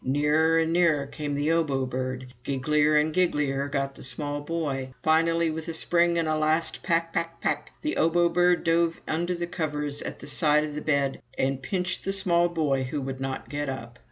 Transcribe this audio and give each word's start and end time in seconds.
Nearer 0.03 0.57
and 0.57 0.73
nearer 0.73 1.05
came 1.05 1.35
the 1.35 1.51
Obo 1.51 1.85
Bird. 1.85 2.33
Gigglier 2.43 2.95
and 2.99 3.13
gigglier 3.13 3.67
got 3.69 3.93
the 3.93 4.01
small 4.03 4.41
boy. 4.41 4.91
Finally, 5.03 5.51
with 5.51 5.67
a 5.67 5.75
spring 5.75 6.17
and 6.17 6.27
a 6.27 6.35
last 6.37 6.81
"Pak! 6.81 7.13
Pak! 7.13 7.39
Pak!" 7.39 7.71
the 7.83 7.97
Obo 7.97 8.27
Bird 8.27 8.63
dove 8.63 8.99
under 9.07 9.35
the 9.35 9.45
covers 9.45 10.01
at 10.01 10.17
the 10.17 10.25
side 10.25 10.63
of 10.63 10.73
the 10.73 10.81
bed 10.81 11.21
and 11.37 11.61
pinched 11.61 12.03
the 12.03 12.13
small 12.13 12.49
boy 12.49 12.81
who 12.81 12.99
would 12.99 13.19
not 13.19 13.47
get 13.47 13.69
up. 13.69 13.99